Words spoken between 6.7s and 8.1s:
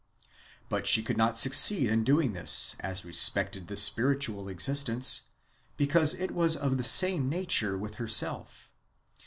the same nature with